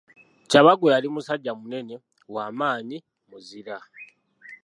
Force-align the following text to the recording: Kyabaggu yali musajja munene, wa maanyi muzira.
Kyabaggu 0.49 0.87
yali 0.93 1.07
musajja 1.13 1.51
munene, 1.59 1.95
wa 2.33 2.45
maanyi 2.57 2.97
muzira. 3.29 3.77